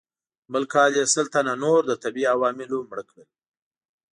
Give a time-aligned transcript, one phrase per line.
[0.53, 3.29] بل کال یې سل تنه نور له طبیعي عواملو مړه کېدل.